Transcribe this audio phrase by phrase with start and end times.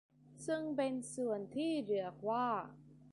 [0.45, 2.47] ซึ่งเป็นส่วนที่เรียกว่า